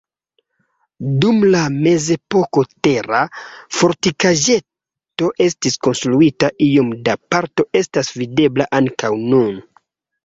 Dum 1.25 1.43
la 1.55 1.59
mezepoko 1.73 2.63
tera 2.87 3.19
fortikaĵeto 3.81 5.31
estis 5.49 5.77
konstruita, 5.89 6.53
iom 6.71 6.91
da 7.11 7.19
parto 7.35 7.71
estas 7.85 8.15
videbla 8.23 8.71
ankaŭ 8.81 9.17
nun. 9.29 9.65